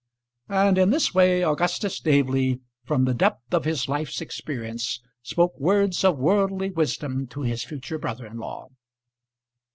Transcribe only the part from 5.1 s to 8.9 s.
spoke words of worldly wisdom to his future brother in law.